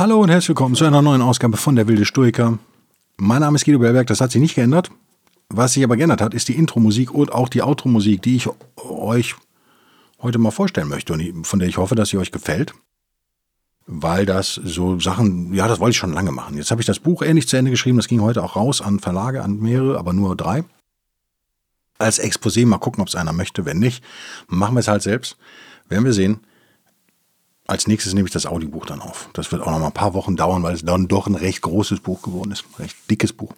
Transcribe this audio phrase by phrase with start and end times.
[0.00, 2.58] Hallo und herzlich willkommen zu einer neuen Ausgabe von Der Wilde Stoiker.
[3.18, 4.90] Mein Name ist Guido Bellberg, das hat sich nicht geändert.
[5.50, 9.34] Was sich aber geändert hat, ist die Intro-Musik und auch die Outro-Musik, die ich euch
[10.22, 12.72] heute mal vorstellen möchte und von der ich hoffe, dass sie euch gefällt.
[13.86, 16.56] Weil das so Sachen, ja, das wollte ich schon lange machen.
[16.56, 19.00] Jetzt habe ich das Buch ähnlich zu Ende geschrieben, das ging heute auch raus an
[19.00, 20.64] Verlage, an mehrere, aber nur drei.
[21.98, 23.66] Als Exposé, mal gucken, ob es einer möchte.
[23.66, 24.02] Wenn nicht,
[24.48, 25.36] machen wir es halt selbst.
[25.90, 26.40] Werden wir sehen.
[27.70, 29.30] Als nächstes nehme ich das Audiobuch dann auf.
[29.32, 31.62] Das wird auch noch mal ein paar Wochen dauern, weil es dann doch ein recht
[31.62, 32.64] großes Buch geworden ist.
[32.64, 33.52] Ein recht dickes Buch.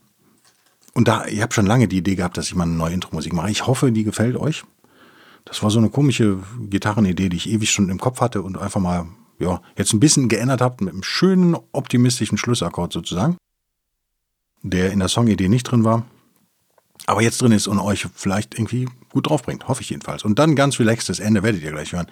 [0.92, 3.33] Und da, ich habe schon lange die Idee gehabt, dass ich mal eine neue Intro-Musik
[3.33, 3.50] mache.
[3.50, 4.64] Ich hoffe, die gefällt euch.
[5.47, 8.83] Das war so eine komische Gitarrenidee, die ich ewig schon im Kopf hatte und einfach
[8.83, 9.06] mal,
[9.39, 13.39] ja, jetzt ein bisschen geändert habe mit einem schönen, optimistischen Schlussakkord sozusagen,
[14.62, 16.05] der in der Songidee nicht drin war
[17.07, 19.69] aber jetzt drin ist und euch vielleicht irgendwie gut draufbringt.
[19.69, 20.25] Hoffe ich jedenfalls.
[20.25, 22.07] Und dann ganz relaxtes Ende werdet ihr gleich hören.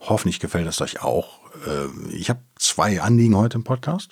[0.00, 1.40] Hoffentlich gefällt es euch auch.
[1.66, 4.10] Ähm, ich habe zwei Anliegen heute im Podcast.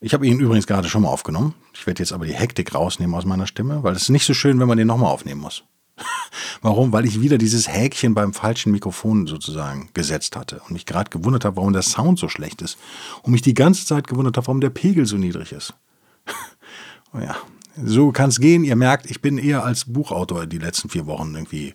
[0.00, 1.54] Ich habe ihn übrigens gerade schon mal aufgenommen.
[1.74, 4.34] Ich werde jetzt aber die Hektik rausnehmen aus meiner Stimme, weil es ist nicht so
[4.34, 5.64] schön, wenn man den nochmal aufnehmen muss.
[6.62, 6.92] warum?
[6.92, 11.44] Weil ich wieder dieses Häkchen beim falschen Mikrofon sozusagen gesetzt hatte und mich gerade gewundert
[11.44, 12.78] habe, warum der Sound so schlecht ist
[13.22, 15.74] und mich die ganze Zeit gewundert habe, warum der Pegel so niedrig ist.
[17.12, 17.36] oh ja,
[17.84, 18.64] so kann es gehen.
[18.64, 21.74] Ihr merkt, ich bin eher als Buchautor die letzten vier Wochen irgendwie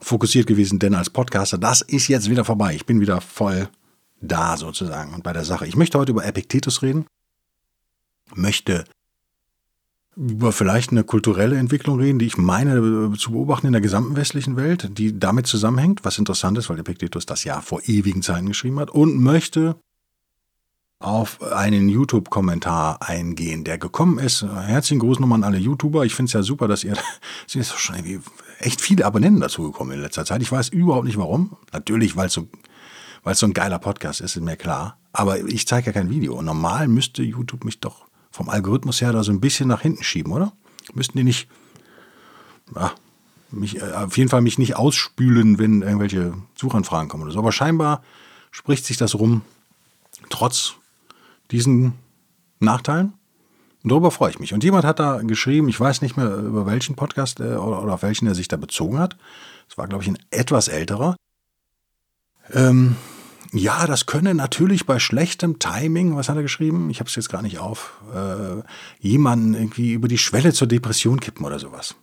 [0.00, 2.74] fokussiert gewesen, denn als Podcaster, das ist jetzt wieder vorbei.
[2.74, 3.68] Ich bin wieder voll
[4.20, 5.66] da sozusagen und bei der Sache.
[5.66, 7.06] Ich möchte heute über Epictetus reden,
[8.34, 8.84] möchte
[10.16, 14.56] über vielleicht eine kulturelle Entwicklung reden, die ich meine zu beobachten in der gesamten westlichen
[14.56, 18.80] Welt, die damit zusammenhängt, was interessant ist, weil Epictetus das ja vor ewigen Zeiten geschrieben
[18.80, 19.76] hat und möchte
[21.00, 24.42] auf einen YouTube-Kommentar eingehen, der gekommen ist.
[24.42, 26.04] Herzlichen Gruß nochmal an alle YouTuber.
[26.04, 26.96] Ich finde es ja super, dass ihr,
[27.46, 27.96] es ist schon
[28.58, 30.42] echt viele Abonnenten dazu gekommen in letzter Zeit.
[30.42, 31.56] Ich weiß überhaupt nicht warum.
[31.72, 32.48] Natürlich, weil es so,
[33.22, 34.98] weil es so ein geiler Podcast ist, ist mir klar.
[35.12, 36.34] Aber ich zeige ja kein Video.
[36.34, 40.02] Und normal müsste YouTube mich doch vom Algorithmus her da so ein bisschen nach hinten
[40.02, 40.52] schieben, oder?
[40.94, 41.48] Müssten die nicht,
[42.74, 42.92] ja,
[43.50, 47.38] mich, äh, auf jeden Fall mich nicht ausspülen, wenn irgendwelche Suchanfragen kommen oder so.
[47.38, 48.02] Aber scheinbar
[48.50, 49.42] spricht sich das rum,
[50.28, 50.74] trotz
[51.50, 51.94] diesen
[52.60, 53.14] Nachteilen.
[53.82, 54.52] Und darüber freue ich mich.
[54.52, 57.94] Und jemand hat da geschrieben, ich weiß nicht mehr über welchen Podcast äh, oder, oder,
[57.94, 59.16] auf welchen er sich da bezogen hat.
[59.68, 61.16] Es war, glaube ich, ein etwas älterer.
[62.52, 62.96] Ähm,
[63.52, 66.90] ja, das könne natürlich bei schlechtem Timing, was hat er geschrieben?
[66.90, 68.62] Ich habe es jetzt gar nicht auf, äh,
[69.00, 71.94] jemanden irgendwie über die Schwelle zur Depression kippen oder sowas.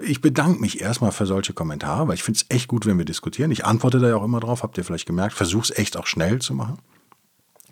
[0.00, 3.04] Ich bedanke mich erstmal für solche Kommentare, weil ich finde es echt gut, wenn wir
[3.04, 3.52] diskutieren.
[3.52, 5.34] Ich antworte da ja auch immer drauf, habt ihr vielleicht gemerkt.
[5.34, 6.78] Versuche es echt auch schnell zu machen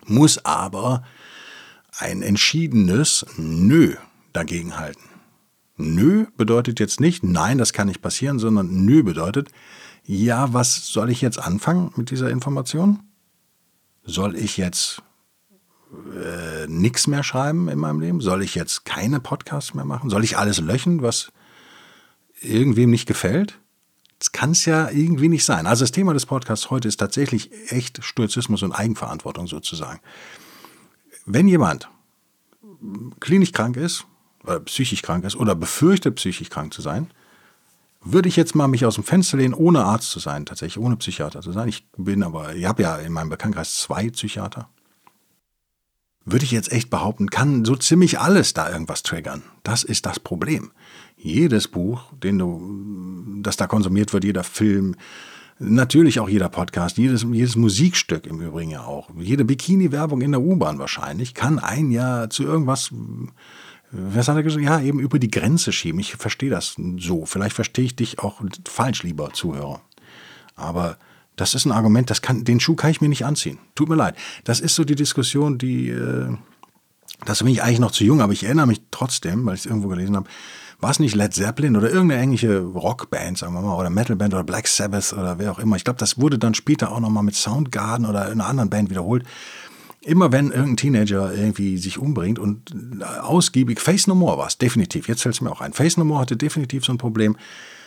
[0.07, 1.05] muss aber
[1.99, 3.95] ein entschiedenes Nö
[4.33, 5.03] dagegen halten.
[5.77, 9.51] Nö bedeutet jetzt nicht, nein, das kann nicht passieren, sondern Nö bedeutet,
[10.05, 13.01] ja, was soll ich jetzt anfangen mit dieser Information?
[14.05, 15.03] Soll ich jetzt
[15.93, 18.21] äh, nichts mehr schreiben in meinem Leben?
[18.21, 20.11] Soll ich jetzt keine Podcasts mehr machen?
[20.11, 21.33] Soll ich alles löschen, was
[22.41, 23.61] irgendwem nicht gefällt?
[24.22, 25.66] Das kann es ja irgendwie nicht sein.
[25.66, 29.99] Also das Thema des Podcasts heute ist tatsächlich echt Stoizismus und Eigenverantwortung sozusagen.
[31.27, 31.88] Wenn jemand
[33.19, 34.06] klinisch krank ist,
[34.44, 37.10] oder psychisch krank ist oder befürchtet, psychisch krank zu sein,
[38.00, 40.97] würde ich jetzt mal mich aus dem Fenster lehnen, ohne Arzt zu sein, tatsächlich ohne
[40.97, 41.69] Psychiater zu sein.
[41.69, 44.69] Ich bin aber, ich habe ja in meinem Bekanntenkreis zwei Psychiater.
[46.25, 49.43] Würde ich jetzt echt behaupten, kann so ziemlich alles da irgendwas triggern.
[49.65, 50.71] Das ist das Problem
[51.22, 54.97] jedes Buch, den du, das da konsumiert wird, jeder Film,
[55.59, 60.41] natürlich auch jeder Podcast, jedes, jedes Musikstück im Übrigen ja auch, jede Bikini-Werbung in der
[60.41, 62.91] U-Bahn wahrscheinlich, kann ein ja zu irgendwas,
[63.92, 64.65] was hat er gesagt?
[64.65, 66.01] Ja, eben über die Grenze schieben.
[66.01, 67.27] Ich verstehe das so.
[67.27, 69.83] Vielleicht verstehe ich dich auch falsch, lieber Zuhörer.
[70.57, 70.97] Aber
[71.36, 73.59] das ist ein Argument, das kann, den Schuh kann ich mir nicht anziehen.
[73.74, 74.16] Tut mir leid.
[74.45, 76.34] Das ist so die Diskussion, die, äh,
[77.27, 79.66] das bin ich eigentlich noch zu jung, aber ich erinnere mich trotzdem, weil ich es
[79.66, 80.28] irgendwo gelesen habe,
[80.83, 84.43] war es nicht Led Zeppelin oder irgendeine englische Rockband, sagen wir mal, oder Metalband oder
[84.43, 85.77] Black Sabbath oder wer auch immer.
[85.77, 89.25] Ich glaube, das wurde dann später auch nochmal mit Soundgarden oder einer anderen Band wiederholt.
[90.01, 92.73] Immer wenn irgendein Teenager irgendwie sich umbringt und
[93.23, 95.73] ausgiebig, Face No More war es, definitiv, jetzt fällt es mir auch ein.
[95.73, 97.37] Face No More hatte definitiv so ein Problem,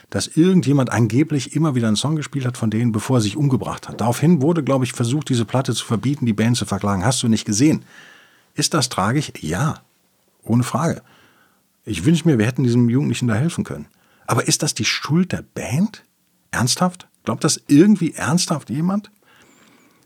[0.09, 3.89] dass irgendjemand angeblich immer wieder einen Song gespielt hat von denen, bevor er sich umgebracht
[3.89, 3.99] hat.
[3.99, 7.03] Daraufhin wurde, glaube ich, versucht, diese Platte zu verbieten, die Band zu verklagen.
[7.03, 7.83] Hast du nicht gesehen?
[8.53, 9.33] Ist das tragisch?
[9.41, 9.81] Ja,
[10.45, 11.01] ohne Frage.
[11.85, 13.87] Ich wünsche mir, wir hätten diesem Jugendlichen da helfen können.
[14.25, 16.03] Aber ist das die Schuld der Band?
[16.51, 17.07] Ernsthaft?
[17.23, 19.11] Glaubt das irgendwie ernsthaft jemand?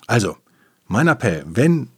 [0.07, 0.35] Also,
[0.87, 1.89] mein Appell, wenn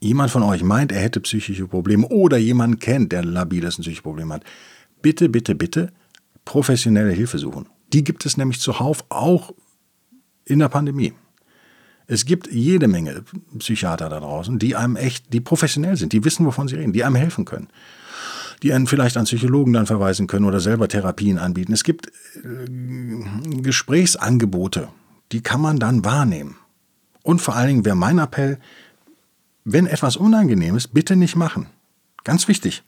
[0.00, 4.34] jemand von euch meint, er hätte psychische Probleme oder jemand kennt, der labiles psychische Probleme
[4.34, 4.44] hat,
[5.02, 5.92] bitte, bitte, bitte
[6.44, 7.68] professionelle Hilfe suchen.
[7.92, 9.54] Die gibt es nämlich zuhauf auch
[10.44, 11.12] in der Pandemie.
[12.06, 13.22] Es gibt jede Menge
[13.58, 17.04] Psychiater da draußen, die einem echt, die professionell sind, die wissen, wovon sie reden, die
[17.04, 17.68] einem helfen können.
[18.62, 21.72] Die einen vielleicht an Psychologen dann verweisen können oder selber Therapien anbieten.
[21.72, 24.88] Es gibt äh, Gesprächsangebote,
[25.32, 26.56] die kann man dann wahrnehmen.
[27.22, 28.58] Und vor allen Dingen wäre mein Appell,
[29.64, 31.66] wenn etwas unangenehm ist, bitte nicht machen.
[32.24, 32.82] Ganz wichtig.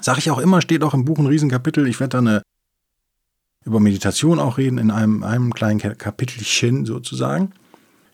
[0.00, 1.86] Sage ich auch immer, steht auch im Buch ein Riesenkapitel.
[1.86, 2.42] Ich werde da eine
[3.64, 7.52] über Meditation auch reden in einem, einem kleinen Kapitelchen sozusagen.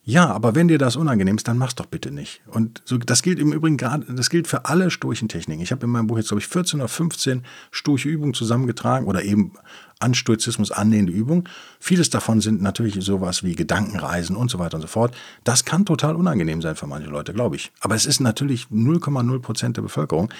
[0.08, 2.40] Ja, aber wenn dir das unangenehm ist, dann mach's doch bitte nicht.
[2.46, 5.60] Und so, das gilt im Übrigen gerade, das gilt für alle Stoichentechniken.
[5.60, 7.42] Ich habe in meinem Buch jetzt, glaube ich, 14 oder 15
[7.72, 9.54] stoische Übungen zusammengetragen oder eben
[9.98, 11.48] an Stoizismus annehmende Übungen.
[11.80, 15.12] Vieles davon sind natürlich sowas wie Gedankenreisen und so weiter und so fort.
[15.42, 17.72] Das kann total unangenehm sein für manche Leute, glaube ich.
[17.80, 20.32] Aber es ist natürlich 0,0 Prozent der Bevölkerung.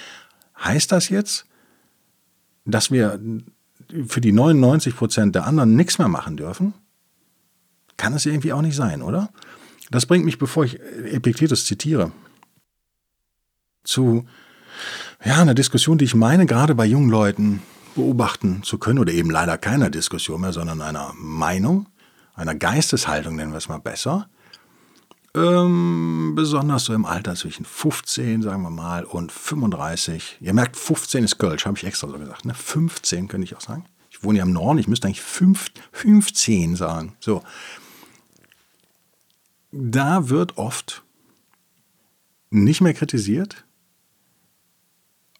[0.63, 1.45] Heißt das jetzt,
[2.63, 3.19] dass wir
[4.07, 6.73] für die 99 Prozent der anderen nichts mehr machen dürfen?
[7.97, 9.29] Kann es irgendwie auch nicht sein, oder?
[9.91, 12.11] Das bringt mich, bevor ich Epiktetus zitiere,
[13.83, 14.25] zu
[15.23, 17.61] ja, einer Diskussion, die ich meine, gerade bei jungen Leuten
[17.95, 21.87] beobachten zu können, oder eben leider keiner Diskussion mehr, sondern einer Meinung,
[22.35, 24.29] einer Geisteshaltung, nennen wir es mal besser.
[25.35, 30.37] Ähm, besonders so im Alter zwischen 15, sagen wir mal, und 35.
[30.41, 32.45] Ihr merkt, 15 ist Kölsch, habe ich extra so gesagt.
[32.45, 32.53] Ne?
[32.53, 33.85] 15 könnte ich auch sagen.
[34.09, 37.15] Ich wohne ja im Norden, ich müsste eigentlich 5, 15 sagen.
[37.19, 37.43] So
[39.71, 41.03] da wird oft
[42.49, 43.65] nicht mehr kritisiert,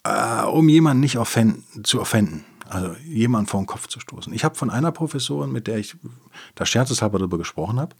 [0.04, 2.44] äh, um jemanden nicht offenden, zu offenden.
[2.70, 4.34] Also jemanden vor den Kopf zu stoßen.
[4.34, 5.96] Ich habe von einer Professorin, mit der ich
[6.56, 7.96] da scherzeshalber darüber gesprochen habe,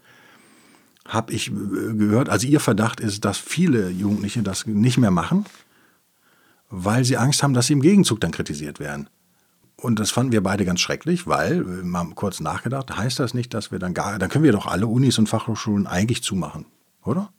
[1.06, 5.46] habe ich äh, gehört, also ihr Verdacht ist, dass viele Jugendliche das nicht mehr machen,
[6.68, 9.08] weil sie Angst haben, dass sie im Gegenzug dann kritisiert werden.
[9.80, 13.54] Und das fanden wir beide ganz schrecklich, weil, wir haben kurz nachgedacht, heißt das nicht,
[13.54, 16.66] dass wir dann gar, dann können wir doch alle Unis und Fachhochschulen eigentlich zumachen,
[17.04, 17.30] oder?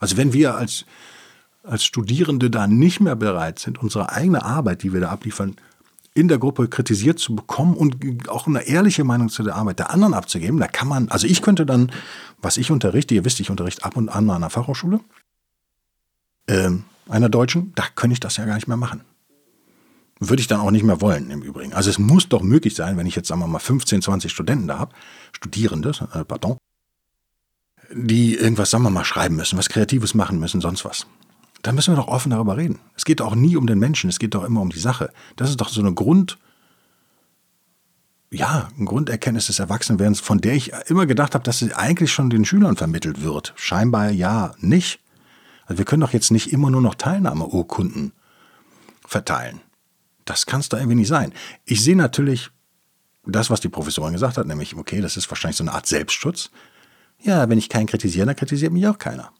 [0.00, 0.86] Also wenn wir als,
[1.62, 5.54] als Studierende da nicht mehr bereit sind, unsere eigene Arbeit, die wir da abliefern,
[6.14, 9.90] in der Gruppe kritisiert zu bekommen und auch eine ehrliche Meinung zu der Arbeit der
[9.90, 11.92] anderen abzugeben, da kann man, also ich könnte dann,
[12.42, 14.98] was ich unterrichte, ihr wisst, ich unterrichte ab und an an einer Fachhochschule,
[16.46, 16.70] äh,
[17.08, 19.02] einer deutschen, da könnte ich das ja gar nicht mehr machen.
[20.20, 21.72] Würde ich dann auch nicht mehr wollen, im Übrigen.
[21.72, 24.66] Also es muss doch möglich sein, wenn ich jetzt, sagen wir mal, 15, 20 Studenten
[24.66, 24.94] da habe,
[25.32, 26.58] Studierende, äh, pardon,
[27.92, 31.06] die irgendwas, sagen wir mal, schreiben müssen, was Kreatives machen müssen, sonst was.
[31.62, 32.78] Dann müssen wir doch offen darüber reden.
[32.96, 35.12] Es geht auch nie um den Menschen, es geht doch immer um die Sache.
[35.36, 36.38] Das ist doch so eine Grund,
[38.30, 42.30] ja, ein Grunderkenntnis des Erwachsenwerdens, von der ich immer gedacht habe, dass sie eigentlich schon
[42.30, 43.54] den Schülern vermittelt wird.
[43.56, 45.00] Scheinbar ja nicht.
[45.66, 48.12] Also wir können doch jetzt nicht immer nur noch Teilnahmeurkunden
[49.06, 49.60] verteilen.
[50.28, 51.32] Das kann es da irgendwie nicht sein.
[51.64, 52.50] Ich sehe natürlich
[53.24, 56.50] das, was die Professorin gesagt hat, nämlich, okay, das ist wahrscheinlich so eine Art Selbstschutz.
[57.22, 59.32] Ja, wenn ich keinen kritisiere, dann kritisiert mich auch keiner.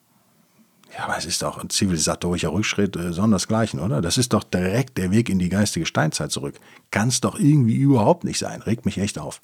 [0.97, 4.01] Ja, aber es ist doch ein zivilisatorischer Rückschritt äh, sondersgleichen, oder?
[4.01, 6.55] Das ist doch direkt der Weg in die geistige Steinzeit zurück.
[6.91, 8.63] Kann es doch irgendwie überhaupt nicht sein.
[8.63, 9.43] Regt mich echt auf.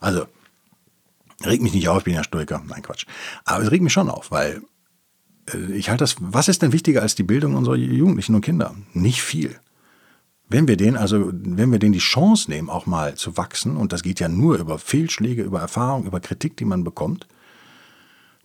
[0.00, 0.26] Also,
[1.44, 2.62] regt mich nicht auf, ich bin ja Stoiker.
[2.66, 3.06] Nein, Quatsch.
[3.44, 4.62] Aber es regt mich schon auf, weil
[5.54, 8.74] äh, ich halte das, was ist denn wichtiger als die Bildung unserer Jugendlichen und Kinder?
[8.92, 9.60] Nicht viel.
[10.50, 13.92] Wenn wir den also, wenn wir denen die Chance nehmen, auch mal zu wachsen, und
[13.92, 17.28] das geht ja nur über Fehlschläge, über Erfahrung, über Kritik, die man bekommt,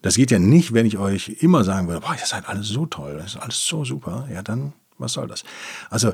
[0.03, 2.85] das geht ja nicht, wenn ich euch immer sagen würde, boah, ihr seid alles so
[2.85, 5.43] toll, das ist alles so super, ja, dann, was soll das?
[5.89, 6.13] Also,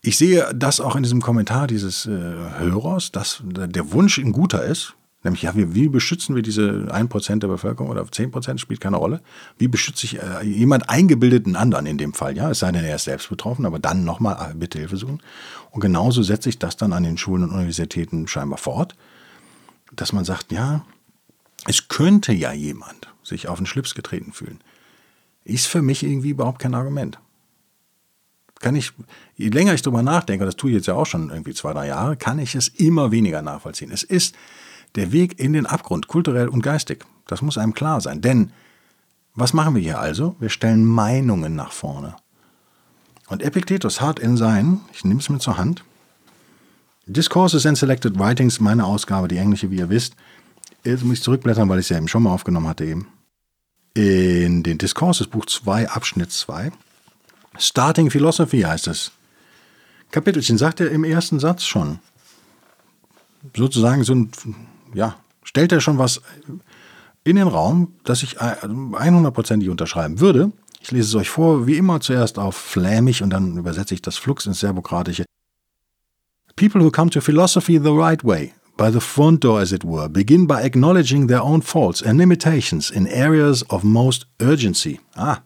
[0.00, 4.62] ich sehe das auch in diesem Kommentar dieses äh, Hörers, dass der Wunsch ein guter
[4.64, 8.96] ist, Nämlich, ja, wie, wie beschützen wir diese 1% der Bevölkerung oder 10% spielt keine
[8.96, 9.20] Rolle?
[9.58, 12.36] Wie beschütze ich äh, jemand eingebildeten anderen in dem Fall?
[12.36, 15.20] Ja, es sei denn, er ist selbst betroffen, aber dann nochmal äh, bitte Hilfe suchen.
[15.72, 18.96] Und genauso setze ich das dann an den Schulen und Universitäten scheinbar fort,
[19.92, 20.86] dass man sagt, ja,
[21.66, 24.60] es könnte ja jemand sich auf den Schlips getreten fühlen.
[25.44, 27.18] Ist für mich irgendwie überhaupt kein Argument.
[28.58, 28.92] Kann ich,
[29.36, 31.88] je länger ich drüber nachdenke, das tue ich jetzt ja auch schon irgendwie zwei, drei
[31.88, 33.90] Jahre, kann ich es immer weniger nachvollziehen.
[33.90, 34.34] Es ist
[34.96, 37.04] der Weg in den Abgrund, kulturell und geistig.
[37.26, 38.20] Das muss einem klar sein.
[38.20, 38.52] Denn
[39.34, 40.36] was machen wir hier also?
[40.40, 42.16] Wir stellen Meinungen nach vorne.
[43.28, 45.84] Und Epiktetus hat in seinen, ich nehme es mir zur Hand,
[47.06, 50.14] Discourses and Selected Writings, meine Ausgabe, die englische, wie ihr wisst.
[50.84, 53.08] Jetzt muss ich zurückblättern, weil ich ja eben schon mal aufgenommen hatte eben.
[53.94, 56.70] In den Discourses, Buch 2, Abschnitt 2.
[57.58, 59.12] Starting Philosophy heißt es.
[60.10, 61.98] Kapitelchen sagt er im ersten Satz schon.
[63.56, 64.30] Sozusagen so ein,
[64.94, 66.20] ja, stellt er schon was
[67.24, 70.52] in den Raum, das ich 100%ig unterschreiben würde.
[70.80, 74.16] Ich lese es euch vor, wie immer zuerst auf Flämisch und dann übersetze ich das
[74.16, 75.24] Flux ins Serbokratische.
[76.56, 80.08] People who come to philosophy the right way, by the front door as it were,
[80.08, 85.00] begin by acknowledging their own faults and limitations in areas of most urgency.
[85.14, 85.38] Ah,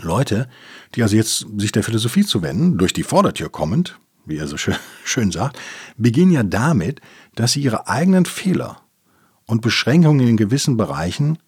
[0.00, 0.48] Leute,
[0.94, 4.76] die also jetzt sich der Philosophie zuwenden, durch die Vordertür kommend, wie er so schön,
[5.04, 5.58] schön sagt,
[5.96, 7.00] beginnen ja damit,
[7.34, 8.82] dass sie ihre eigenen Fehler
[9.46, 11.38] und Beschränkungen in gewissen Bereichen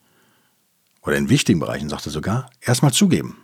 [1.03, 3.37] oder in wichtigen Bereichen, sagt er sogar, erstmal zugeben.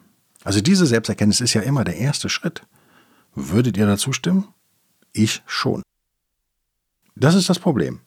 [0.45, 2.63] Also diese Selbsterkenntnis ist ja immer der erste Schritt.
[3.35, 4.49] Würdet ihr dazu stimmen?
[5.13, 5.83] Ich schon.
[7.17, 8.01] Das ist das Problem.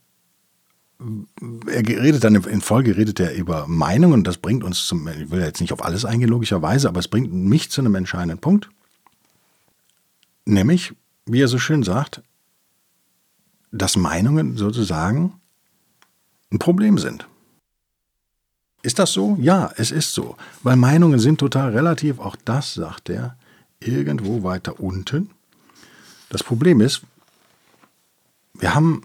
[1.68, 5.40] Er redet dann in Folge redet er über Meinungen, das bringt uns zum, ich will
[5.42, 8.70] jetzt nicht auf alles eingehen, logischerweise, aber es bringt mich zu einem entscheidenden Punkt.
[10.46, 10.94] Nämlich,
[11.32, 12.22] wie er so schön sagt,
[13.72, 15.34] dass Meinungen sozusagen
[16.52, 17.28] ein Problem sind.
[18.82, 19.38] Ist das so?
[19.40, 20.38] Ja, es ist so.
[20.64, 22.20] Weil Meinungen sind total relativ.
[22.20, 23.36] Auch das sagt er
[23.80, 25.30] irgendwo weiter unten.
[26.30, 27.02] Das Problem ist,
[28.54, 29.04] wir haben,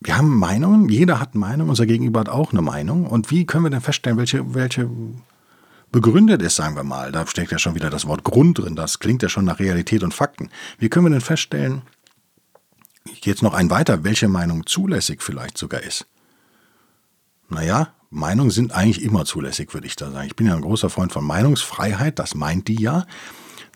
[0.00, 3.06] wir haben Meinungen, jeder hat Meinung, unser Gegenüber hat auch eine Meinung.
[3.06, 4.90] Und wie können wir denn feststellen, welche, welche
[5.94, 7.12] begründet ist, sagen wir mal?
[7.12, 10.02] Da steckt ja schon wieder das Wort Grund drin, das klingt ja schon nach Realität
[10.02, 10.50] und Fakten.
[10.76, 11.82] Wie können wir denn feststellen,
[13.04, 16.06] ich gehe jetzt noch ein weiter, welche Meinung zulässig vielleicht sogar ist?
[17.48, 20.26] Naja, Meinungen sind eigentlich immer zulässig, würde ich da sagen.
[20.26, 23.06] Ich bin ja ein großer Freund von Meinungsfreiheit, das meint die ja.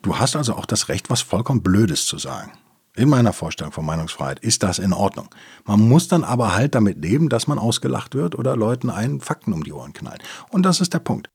[0.02, 2.50] Du hast also auch das Recht, was vollkommen Blödes zu sagen.
[2.96, 5.28] In meiner Vorstellung von Meinungsfreiheit ist das in Ordnung.
[5.64, 9.52] Man muss dann aber halt damit leben, dass man ausgelacht wird oder Leuten einen Fakten
[9.52, 10.24] um die Ohren knallt.
[10.50, 11.30] Und das ist der Punkt.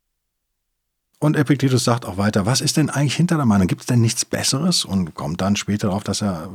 [1.24, 3.68] Und Epictetus sagt auch weiter, was ist denn eigentlich hinter der Meinung?
[3.68, 4.84] Gibt es denn nichts Besseres?
[4.84, 6.50] Und kommt dann später darauf, dass er,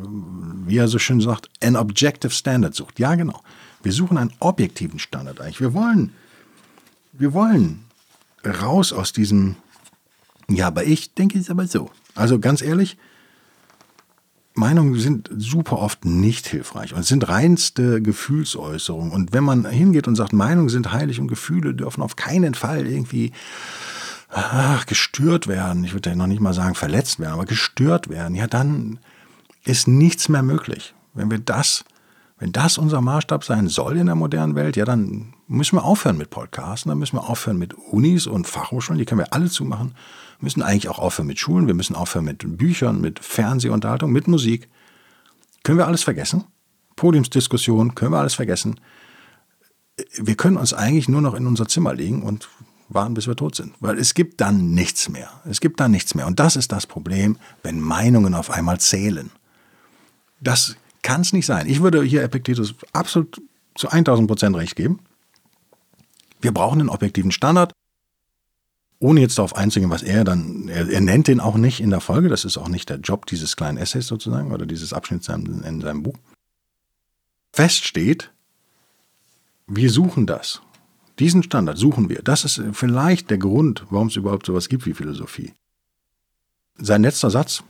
[0.67, 2.99] wie er so schön sagt, an objective standard sucht.
[2.99, 3.41] Ja, genau.
[3.83, 5.61] Wir suchen einen objektiven Standard eigentlich.
[5.61, 6.13] Wir wollen
[7.15, 7.85] wir wollen
[8.45, 9.57] raus aus diesem,
[10.49, 11.91] ja, aber ich denke es aber so.
[12.15, 12.99] Also ganz ehrlich,
[14.55, 19.13] Meinungen sind super oft nicht hilfreich und sind reinste Gefühlsäußerungen.
[19.13, 22.87] Und wenn man hingeht und sagt, Meinungen sind heilig und Gefühle dürfen auf keinen Fall
[22.87, 23.33] irgendwie
[24.29, 28.35] ach, gestört werden, ich würde ja noch nicht mal sagen verletzt werden, aber gestört werden,
[28.35, 28.99] ja, dann
[29.65, 30.95] ist nichts mehr möglich.
[31.15, 31.85] Wenn wir das
[32.39, 36.17] wenn das unser Maßstab sein soll in der modernen Welt, ja, dann müssen wir aufhören
[36.17, 39.95] mit Podcasten, dann müssen wir aufhören mit Unis und Fachhochschulen, die können wir alle zumachen.
[40.39, 44.29] Wir müssen eigentlich auch aufhören mit Schulen, wir müssen aufhören mit Büchern, mit Fernsehunterhaltung, mit
[44.29, 44.69] Musik.
[45.65, 46.45] Können wir alles vergessen?
[46.95, 48.81] Podiumsdiskussion, können wir alles vergessen?
[50.17, 52.49] Wir können uns eigentlich nur noch in unser Zimmer legen und
[52.89, 53.75] warten, bis wir tot sind.
[53.81, 55.31] Weil es gibt dann nichts mehr.
[55.45, 56.27] Es gibt dann nichts mehr.
[56.27, 59.31] Und das ist das Problem, wenn Meinungen auf einmal zählen.
[60.41, 61.69] Das kann es nicht sein.
[61.69, 63.41] Ich würde hier Epictetus absolut
[63.75, 65.01] zu 1000 Prozent recht geben.
[66.41, 67.73] Wir brauchen einen objektiven Standard.
[69.01, 72.01] Ohne jetzt darauf einzugehen, was er dann, er, er, nennt den auch nicht in der
[72.01, 75.81] Folge, das ist auch nicht der Job dieses kleinen Essays sozusagen oder dieses Abschnitts in
[75.81, 76.17] seinem Buch.
[77.53, 78.33] Fest steht,
[79.69, 80.63] wir suchen das.
[81.19, 82.23] Diesen Standard suchen wir.
[82.23, 85.53] Das ist vielleicht der Grund, warum es überhaupt sowas gibt wie Philosophie.
[86.77, 87.63] Sein letzter Satz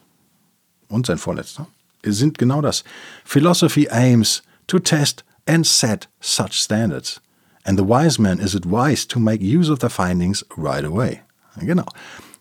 [0.89, 1.67] und sein vorletzter
[2.05, 2.85] sind genau das.
[3.25, 7.21] Philosophy aims to test and set such standards.
[7.65, 11.23] And the wise man is advised to make use of the findings right away.
[11.61, 11.87] Genau.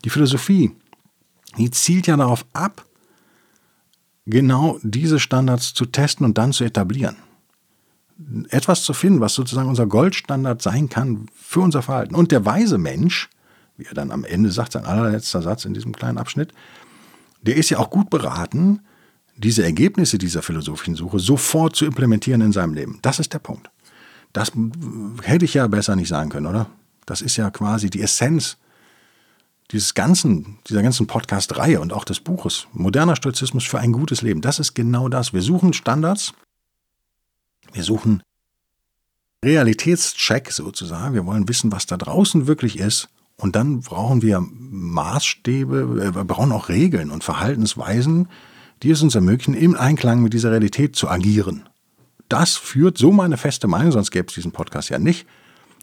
[0.05, 0.75] Die Philosophie,
[1.57, 2.85] die zielt ja darauf ab,
[4.25, 7.15] genau diese Standards zu testen und dann zu etablieren.
[8.49, 12.15] Etwas zu finden, was sozusagen unser Goldstandard sein kann für unser Verhalten.
[12.15, 13.29] Und der weise Mensch,
[13.77, 16.51] wie er dann am Ende sagt, sein allerletzter Satz in diesem kleinen Abschnitt,
[17.41, 18.81] der ist ja auch gut beraten,
[19.37, 22.99] diese Ergebnisse dieser philosophischen Suche sofort zu implementieren in seinem Leben.
[23.03, 23.69] Das ist der Punkt.
[24.33, 24.51] Das
[25.23, 26.67] hätte ich ja besser nicht sagen können, oder?
[27.05, 28.57] Das ist ja quasi die Essenz
[29.71, 32.67] dieses ganzen, dieser ganzen Podcast-Reihe und auch des Buches.
[32.73, 34.41] Moderner Stoizismus für ein gutes Leben.
[34.41, 35.33] Das ist genau das.
[35.33, 36.33] Wir suchen Standards.
[37.73, 38.23] Wir suchen
[39.43, 41.13] Realitätscheck sozusagen.
[41.13, 43.09] Wir wollen wissen, was da draußen wirklich ist.
[43.37, 48.29] Und dann brauchen wir Maßstäbe, äh, wir brauchen auch Regeln und Verhaltensweisen,
[48.83, 51.69] die es uns ermöglichen, im Einklang mit dieser Realität zu agieren.
[52.29, 55.27] Das führt, so meine feste Meinung, sonst gäbe es diesen Podcast ja nicht,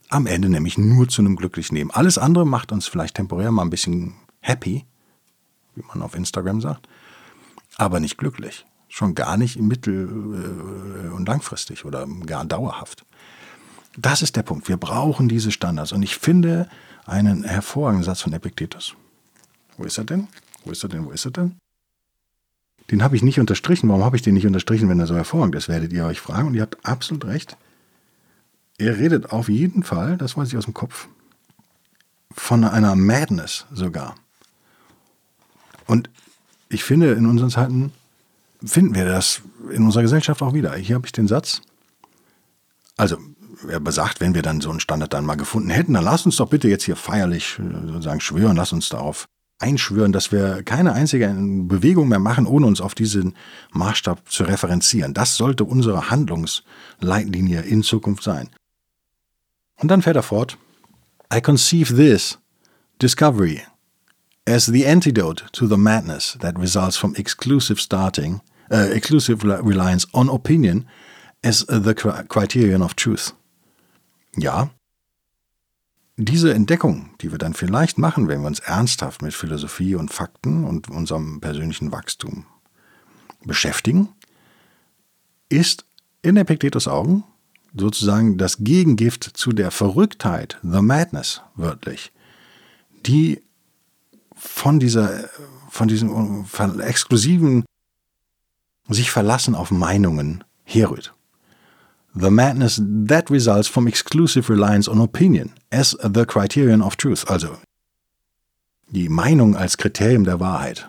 [0.09, 1.91] am Ende nämlich nur zu einem glücklichen Leben.
[1.91, 4.85] Alles andere macht uns vielleicht temporär mal ein bisschen happy,
[5.75, 6.88] wie man auf Instagram sagt,
[7.76, 8.67] aber nicht glücklich.
[8.95, 13.05] Schon gar nicht mittel- und langfristig oder gar dauerhaft.
[13.97, 14.69] Das ist der Punkt.
[14.69, 15.91] Wir brauchen diese Standards.
[15.91, 16.69] Und ich finde
[17.05, 18.95] einen hervorragenden Satz von Epictetus.
[19.77, 20.29] Wo ist er denn?
[20.65, 21.07] Wo ist er denn?
[21.07, 21.57] Wo ist er denn?
[22.93, 23.89] Den habe ich nicht unterstrichen.
[23.89, 26.47] Warum habe ich den nicht unterstrichen, wenn er so hervorragend ist, werdet ihr euch fragen.
[26.47, 27.57] Und ihr habt absolut recht.
[28.79, 31.09] Er redet auf jeden Fall, das weiß ich aus dem Kopf,
[32.31, 34.15] von einer Madness sogar.
[35.89, 36.11] Und
[36.69, 37.93] ich finde, in unseren Zeiten
[38.64, 40.75] finden wir das in unserer Gesellschaft auch wieder.
[40.75, 41.62] Hier habe ich den Satz.
[42.97, 43.18] Also,
[43.68, 46.37] er besagt, wenn wir dann so einen Standard dann mal gefunden hätten, dann lass uns
[46.37, 49.26] doch bitte jetzt hier feierlich äh, sozusagen schwören, lass uns darauf
[49.59, 53.35] einschwören, dass wir keine einzige Bewegung mehr machen, ohne uns auf diesen
[53.73, 55.14] Maßstab zu referenzieren.
[55.14, 58.50] Das sollte unsere Handlungsleitlinie in Zukunft sein.
[59.80, 60.59] Und dann fährt er fort.
[61.33, 62.38] I conceive this
[63.00, 63.62] discovery
[64.47, 68.40] as the antidote to the madness that results from exclusive starting,
[68.71, 70.87] uh, exclusive reliance on opinion
[71.42, 73.35] as the criterion of truth.
[74.37, 74.71] Ja,
[76.16, 80.64] diese Entdeckung, die wir dann vielleicht machen, wenn wir uns ernsthaft mit Philosophie und Fakten
[80.64, 82.47] und unserem persönlichen Wachstum
[83.44, 84.09] beschäftigen,
[85.49, 85.85] ist
[86.23, 87.25] in Epictetus Augen
[87.76, 92.12] sozusagen das Gegengift zu der Verrücktheit, the madness wörtlich,
[93.04, 93.42] die
[94.37, 95.28] von dieser,
[95.68, 96.47] von diesem
[96.80, 97.64] exklusiven
[98.88, 101.14] sich verlassen auf Meinungen herrührt.
[102.14, 107.57] The madness that results from exclusive reliance on opinion as the criterion of truth, also
[108.88, 110.88] die Meinung als Kriterium der Wahrheit.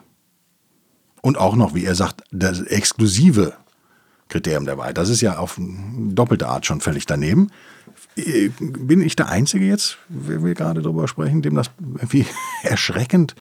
[1.22, 3.54] Und auch noch, wie er sagt, das exklusive
[4.30, 4.98] Kriterium der Wahrheit.
[4.98, 7.50] Das ist ja auf doppelte Art schon völlig daneben.
[8.16, 12.28] Bin ich der Einzige jetzt, wenn wir gerade darüber sprechen, dem das irgendwie
[12.64, 13.36] erschreckend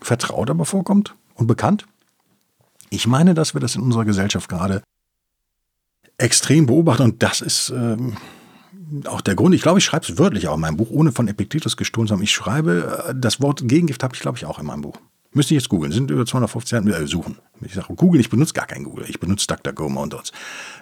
[0.00, 1.86] vertraut aber vorkommt und bekannt?
[2.94, 4.82] Ich meine, dass wir das in unserer Gesellschaft gerade
[6.16, 8.16] extrem beobachten und das ist ähm,
[9.06, 9.52] auch der Grund.
[9.52, 12.14] Ich glaube, ich schreibe es wörtlich auch in meinem Buch, ohne von Epictetus gestohlen zu
[12.14, 12.22] haben.
[12.22, 14.96] Ich schreibe, äh, das Wort Gegengift habe ich, glaube ich, auch in meinem Buch.
[15.32, 17.38] Müsste ich jetzt googeln, sind über 250 Seiten, äh, suchen.
[17.62, 20.30] Ich sage Google, ich benutze gar kein Google, ich benutze DuckDuckGo Mountains.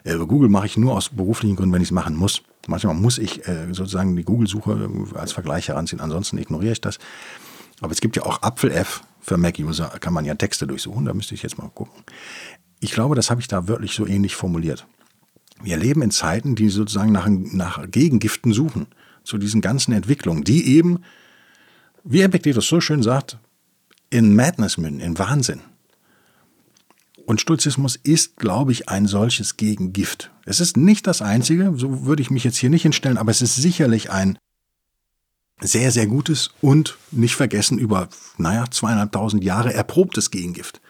[0.05, 2.43] Äh, Google mache ich nur aus beruflichen Gründen, wenn ich es machen muss.
[2.67, 6.99] Manchmal muss ich äh, sozusagen die Google-Suche als Vergleich heranziehen, ansonsten ignoriere ich das.
[7.81, 11.35] Aber es gibt ja auch Apfel-F für Mac-User, kann man ja Texte durchsuchen, da müsste
[11.35, 12.03] ich jetzt mal gucken.
[12.81, 14.87] Ich glaube, das habe ich da wirklich so ähnlich formuliert.
[15.63, 18.89] Wir leben in Zeiten, die sozusagen nach, nach Gegengiften suchen
[19.23, 20.99] zu diesen ganzen Entwicklungen, die eben,
[22.03, 23.39] wie Epictetus so schön sagt,
[24.11, 25.61] in Madness münden, in Wahnsinn.
[27.25, 30.33] Und Stoizismus ist, glaube ich, ein solches Gegengift.
[30.45, 33.43] Es ist nicht das einzige, so würde ich mich jetzt hier nicht hinstellen, aber es
[33.43, 34.37] ist sicherlich ein
[35.63, 40.81] sehr, sehr gutes und nicht vergessen über, naja, zweieinhalbtausend Jahre erprobtes Gegengift.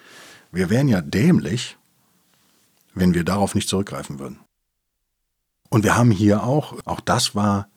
[0.50, 1.76] Wir wären ja dämlich,
[2.94, 4.38] wenn wir darauf nicht zurückgreifen würden.
[5.68, 7.68] Und wir haben hier auch, auch das war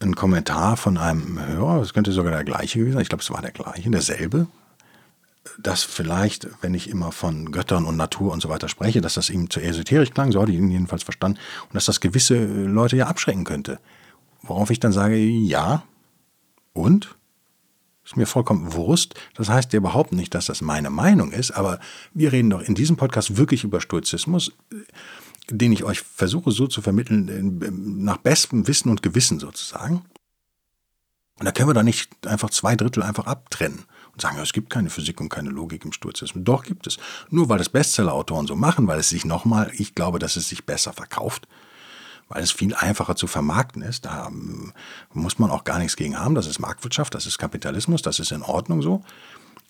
[0.00, 3.30] ein Kommentar von einem Hörer, es könnte sogar der gleiche gewesen sein, ich glaube, es
[3.30, 4.48] war der gleiche, derselbe,
[5.58, 9.30] dass vielleicht, wenn ich immer von Göttern und Natur und so weiter spreche, dass das
[9.30, 12.96] ihm zu esoterisch klang, so hatte ich ihn jedenfalls verstanden, und dass das gewisse Leute
[12.96, 13.78] ja abschrecken könnte.
[14.42, 15.84] Worauf ich dann sage, ja,
[16.74, 17.16] und?
[18.04, 19.14] Ist mir vollkommen Wurst.
[19.34, 21.80] Das heißt ja überhaupt nicht, dass das meine Meinung ist, aber
[22.12, 24.52] wir reden doch in diesem Podcast wirklich über Stoizismus
[25.50, 30.02] den ich euch versuche so zu vermitteln, nach bestem Wissen und Gewissen sozusagen.
[31.38, 34.70] Und da können wir da nicht einfach zwei Drittel einfach abtrennen und sagen, es gibt
[34.70, 36.44] keine Physik und keine Logik im Sturzismus.
[36.44, 36.98] Doch gibt es.
[37.30, 40.64] Nur weil das Bestsellerautoren so machen, weil es sich nochmal, ich glaube, dass es sich
[40.64, 41.48] besser verkauft,
[42.28, 44.04] weil es viel einfacher zu vermarkten ist.
[44.04, 44.30] Da
[45.12, 46.34] muss man auch gar nichts gegen haben.
[46.34, 49.02] Das ist Marktwirtschaft, das ist Kapitalismus, das ist in Ordnung so.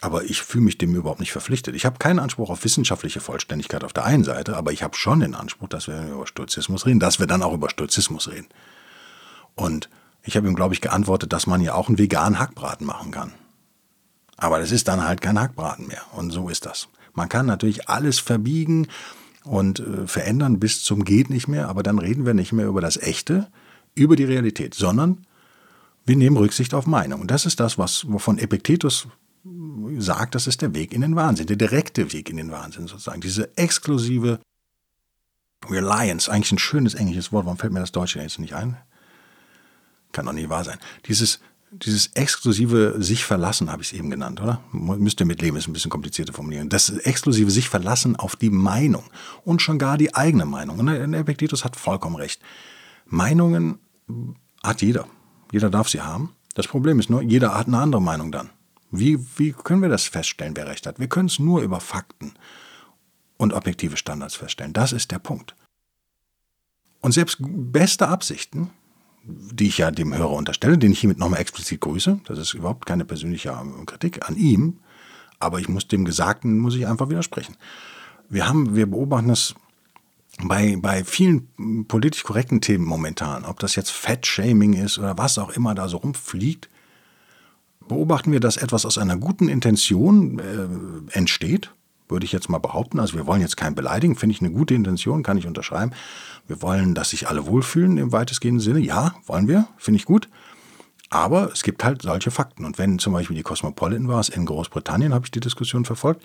[0.01, 1.75] Aber ich fühle mich dem überhaupt nicht verpflichtet.
[1.75, 5.21] Ich habe keinen Anspruch auf wissenschaftliche Vollständigkeit auf der einen Seite, aber ich habe schon
[5.21, 8.49] den Anspruch, dass wir über Stoizismus reden, dass wir dann auch über Stoizismus reden.
[9.55, 9.89] Und
[10.23, 13.33] ich habe ihm, glaube ich, geantwortet, dass man ja auch einen veganen Hackbraten machen kann.
[14.37, 16.03] Aber das ist dann halt kein Hackbraten mehr.
[16.13, 16.89] Und so ist das.
[17.13, 18.89] Man kann natürlich alles verbiegen
[19.45, 22.81] und äh, verändern bis zum geht nicht mehr, aber dann reden wir nicht mehr über
[22.81, 23.49] das Echte,
[23.95, 25.27] über die Realität, sondern
[26.07, 27.21] wir nehmen Rücksicht auf Meinung.
[27.21, 29.07] Und das ist das, was, wovon Epiktetus
[29.99, 33.21] sagt, das ist der Weg in den Wahnsinn, der direkte Weg in den Wahnsinn sozusagen.
[33.21, 34.41] Diese exklusive
[35.69, 38.77] Reliance, eigentlich ein schönes englisches Wort, warum fällt mir das Deutsche jetzt nicht ein?
[40.13, 40.79] Kann doch nicht wahr sein.
[41.07, 41.41] Dieses,
[41.83, 44.61] dieses exklusive sich verlassen, habe ich es eben genannt, oder?
[44.73, 46.69] Müsst ihr mitleben, ist ein bisschen komplizierte Formulierung.
[46.69, 49.05] Das exklusive sich verlassen auf die Meinung
[49.45, 50.79] und schon gar die eigene Meinung.
[50.79, 52.41] Und Epictetus hat vollkommen recht.
[53.07, 53.79] Meinungen
[54.63, 55.07] hat jeder.
[55.53, 56.35] Jeder darf sie haben.
[56.55, 58.51] Das Problem ist nur, jeder hat eine andere Meinung dann.
[58.91, 61.01] Wie, wie können wir das feststellen, wer recht hat?
[61.01, 62.35] Wir können es nur über Fakten
[63.37, 64.73] und objektive Standards feststellen.
[64.73, 65.57] Das ist der Punkt.
[67.01, 68.71] Und selbst beste Absichten,
[69.27, 72.87] die ich ja dem Hörer unterstelle, den ich hiermit nochmal explizit grüße, das ist überhaupt
[72.87, 73.57] keine persönliche
[73.87, 74.79] Kritik an ihm,
[75.39, 77.57] aber ich muss dem Gesagten, muss ich einfach widersprechen.
[78.29, 79.55] Wir haben, wir beobachten das
[80.43, 85.51] bei, bei vielen politisch korrekten Themen momentan, ob das jetzt Fat-Shaming ist oder was auch
[85.51, 86.69] immer da so rumfliegt,
[87.89, 91.71] beobachten wir, dass etwas aus einer guten Intention äh, entsteht,
[92.15, 93.01] würde ich jetzt mal behaupten.
[93.01, 95.93] Also wir wollen jetzt keinen beleidigen, finde ich eine gute Intention, kann ich unterschreiben.
[96.47, 98.79] Wir wollen, dass sich alle wohlfühlen im weitestgehenden Sinne.
[98.79, 100.29] Ja, wollen wir, finde ich gut.
[101.11, 102.65] Aber es gibt halt solche Fakten.
[102.65, 106.25] Und wenn zum Beispiel die Cosmopolitan war, in Großbritannien, habe ich die Diskussion verfolgt,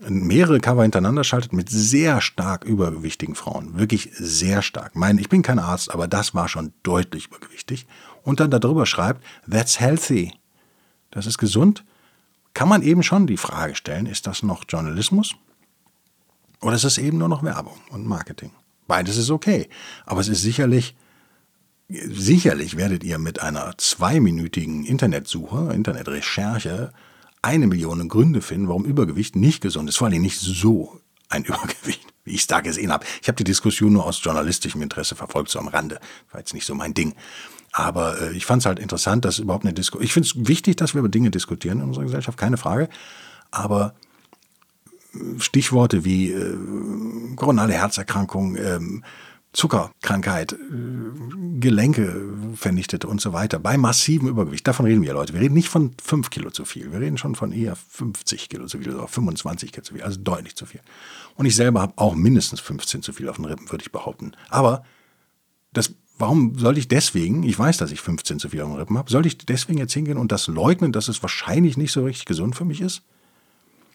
[0.00, 3.78] mehrere Cover hintereinander schaltet mit sehr stark übergewichtigen Frauen.
[3.78, 4.96] Wirklich sehr stark.
[4.96, 7.86] Mein, ich bin kein Arzt, aber das war schon deutlich übergewichtig.
[8.22, 10.32] Und dann darüber schreibt, that's healthy.
[11.10, 11.84] Das ist gesund.
[12.54, 15.34] Kann man eben schon die Frage stellen, ist das noch Journalismus?
[16.60, 18.52] Oder ist es eben nur noch Werbung und Marketing?
[18.86, 19.68] Beides ist okay.
[20.06, 20.94] Aber es ist sicherlich,
[21.88, 26.92] sicherlich werdet ihr mit einer zweiminütigen Internetsuche, Internetrecherche
[27.42, 29.96] eine Million Gründe finden, warum Übergewicht nicht gesund ist.
[29.96, 33.04] Vor allem nicht so ein Übergewicht, wie ich es da gesehen habe.
[33.20, 36.00] Ich habe die Diskussion nur aus journalistischem Interesse verfolgt, so am Rande.
[36.30, 37.14] War jetzt nicht so mein Ding.
[37.76, 40.04] Aber äh, ich fand es halt interessant, dass überhaupt eine Diskussion.
[40.04, 42.88] Ich finde es wichtig, dass wir über Dinge diskutieren in unserer Gesellschaft, keine Frage.
[43.50, 43.94] Aber
[45.12, 46.56] äh, Stichworte wie äh,
[47.34, 49.02] koronale Herzerkrankung, ähm,
[49.52, 50.56] Zuckerkrankheit, äh,
[51.58, 52.14] Gelenke
[52.54, 54.68] vernichtete und so weiter, bei massivem Übergewicht.
[54.68, 55.32] Davon reden wir, Leute.
[55.32, 56.92] Wir reden nicht von 5 Kilo zu viel.
[56.92, 60.04] Wir reden schon von eher 50 Kilo zu viel oder 25 Kilo zu viel.
[60.04, 60.80] Also deutlich zu viel.
[61.34, 64.30] Und ich selber habe auch mindestens 15 zu viel auf den Rippen, würde ich behaupten.
[64.48, 64.84] Aber
[65.72, 69.10] das, warum sollte ich deswegen, ich weiß, dass ich 15 zu viel den Rippen habe,
[69.10, 72.56] sollte ich deswegen jetzt hingehen und das leugnen, dass es wahrscheinlich nicht so richtig gesund
[72.56, 73.02] für mich ist?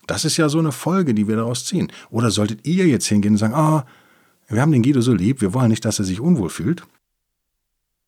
[0.08, 1.92] Das ist ja so eine Folge, die wir daraus ziehen.
[2.10, 3.86] Oder solltet ihr jetzt hingehen und sagen, ah,
[4.48, 6.84] wir haben den Guido so lieb, wir wollen nicht, dass er sich unwohl fühlt.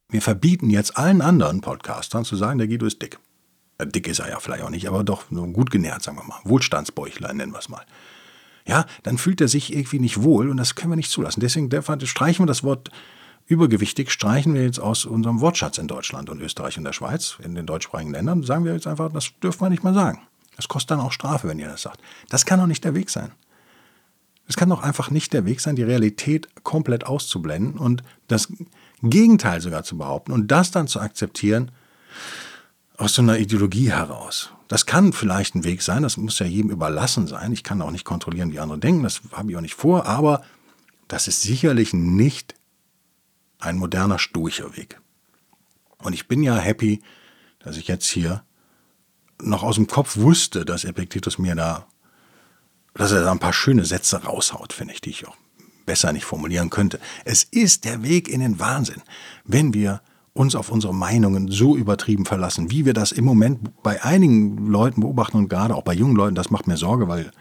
[0.10, 3.19] Wir verbieten jetzt allen anderen Podcastern zu sagen, der Guido ist dick.
[3.80, 6.39] Ja, dick ist er ja vielleicht auch nicht, aber doch gut genährt, sagen wir mal.
[6.43, 7.86] Wohlstandsbäuchlein nennen wir es mal.
[8.67, 11.39] Ja, dann fühlt er sich irgendwie nicht wohl und das können wir nicht zulassen.
[11.39, 11.69] Deswegen
[12.06, 12.89] streichen wir das Wort
[13.51, 17.53] übergewichtig, streichen wir jetzt aus unserem Wortschatz in Deutschland und Österreich und der Schweiz, in
[17.53, 20.21] den deutschsprachigen Ländern, sagen wir jetzt einfach, das dürfen wir nicht mehr sagen.
[20.55, 21.99] Das kostet dann auch Strafe, wenn ihr das sagt.
[22.29, 23.31] Das kann doch nicht der Weg sein.
[24.47, 28.51] Es kann doch einfach nicht der Weg sein, die Realität komplett auszublenden und das
[29.03, 31.71] Gegenteil sogar zu behaupten und das dann zu akzeptieren
[32.97, 34.51] aus so einer Ideologie heraus.
[34.67, 37.51] Das kann vielleicht ein Weg sein, das muss ja jedem überlassen sein.
[37.51, 40.43] Ich kann auch nicht kontrollieren, wie andere denken, das habe ich auch nicht vor, aber
[41.07, 42.55] das ist sicherlich nicht
[43.62, 45.00] ein moderner, stoischer Weg.
[46.00, 47.02] Und ich bin ja happy,
[47.60, 48.43] dass ich jetzt hier
[49.41, 51.88] noch aus dem Kopf wusste, dass Epictetus mir da
[52.93, 55.38] dass er da ein paar schöne Sätze raushaut, finde ich, die ich auch
[55.86, 57.00] besser nicht formulieren könnte.
[57.26, 59.02] Es ist der Weg in den Wahnsinn,
[59.45, 60.02] wenn wir
[60.34, 65.02] uns auf unsere Meinungen so übertrieben verlassen, wie wir das im Moment bei einigen Leuten
[65.02, 67.32] beobachten und gerade auch bei jungen Leuten, das macht mir Sorge, weil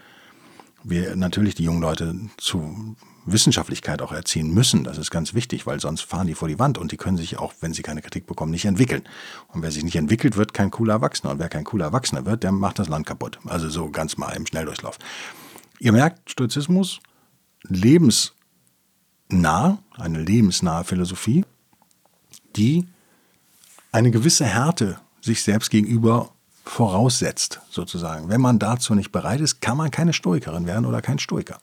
[0.83, 4.83] wir natürlich die jungen Leute zu Wissenschaftlichkeit auch erziehen müssen.
[4.83, 7.37] Das ist ganz wichtig, weil sonst fahren die vor die Wand und die können sich
[7.37, 9.03] auch, wenn sie keine Kritik bekommen, nicht entwickeln.
[9.49, 11.31] Und wer sich nicht entwickelt, wird kein cooler Erwachsener.
[11.31, 13.39] Und wer kein cooler Erwachsener wird, der macht das Land kaputt.
[13.45, 14.97] Also so ganz mal im Schnelldurchlauf.
[15.79, 16.99] Ihr merkt, Stoizismus,
[17.63, 18.33] lebensnah,
[19.97, 21.45] eine lebensnahe Philosophie,
[22.55, 22.87] die
[23.91, 26.31] eine gewisse Härte sich selbst gegenüber
[26.63, 28.29] voraussetzt, sozusagen.
[28.29, 31.59] Wenn man dazu nicht bereit ist, kann man keine Stoikerin werden oder kein Stoiker.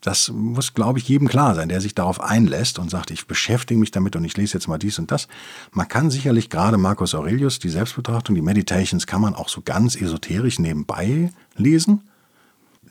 [0.00, 3.78] Das muss, glaube ich, jedem klar sein, der sich darauf einlässt und sagt, ich beschäftige
[3.78, 5.28] mich damit und ich lese jetzt mal dies und das.
[5.72, 9.96] Man kann sicherlich gerade Marcus Aurelius, die Selbstbetrachtung, die Meditations, kann man auch so ganz
[9.96, 12.02] esoterisch nebenbei lesen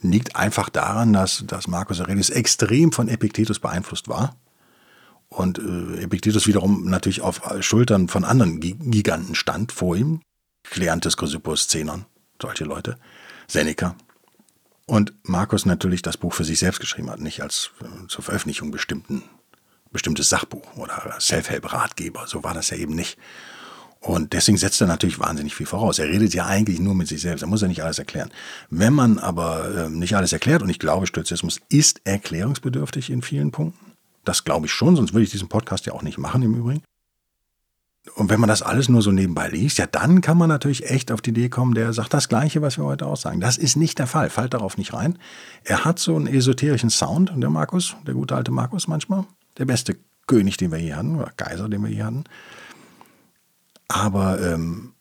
[0.02, 4.36] liegt einfach daran, dass, dass Marcus Aurelius extrem von Epiktetus beeinflusst war.
[5.30, 10.22] Und äh, Epiktetus wiederum natürlich auf Schultern von anderen Giganten stand vor ihm.
[10.64, 12.06] Kleantes, Chrysippus, Zenon,
[12.42, 12.98] solche Leute.
[13.48, 13.96] Seneca.
[14.90, 18.72] Und Markus natürlich das Buch für sich selbst geschrieben hat, nicht als äh, zur Veröffentlichung
[18.72, 19.22] bestimmten,
[19.92, 22.26] bestimmtes Sachbuch oder Self-Help-Ratgeber.
[22.26, 23.16] So war das ja eben nicht.
[24.00, 26.00] Und deswegen setzt er natürlich wahnsinnig viel voraus.
[26.00, 27.44] Er redet ja eigentlich nur mit sich selbst.
[27.44, 28.32] Er muss ja nicht alles erklären.
[28.72, 33.52] Wenn man aber äh, nicht alles erklärt, und ich glaube, Stoizismus ist erklärungsbedürftig in vielen
[33.52, 33.94] Punkten,
[34.26, 36.82] das glaube ich schon, sonst würde ich diesen Podcast ja auch nicht machen im Übrigen.
[38.16, 41.12] Und wenn man das alles nur so nebenbei liest, ja, dann kann man natürlich echt
[41.12, 43.40] auf die Idee kommen, der sagt das Gleiche, was wir heute aussagen.
[43.40, 44.30] Das ist nicht der Fall.
[44.30, 45.18] Fallt darauf nicht rein.
[45.64, 49.26] Er hat so einen esoterischen Sound, der Markus, der gute alte Markus manchmal.
[49.58, 52.26] Der beste König, den wir je hatten, oder Kaiser, den wir je hatten.
[53.88, 54.94] Aber ähm,